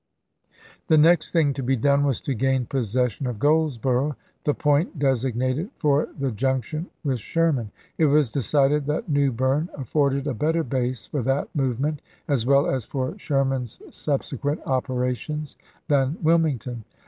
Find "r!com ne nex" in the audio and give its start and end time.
0.89-1.31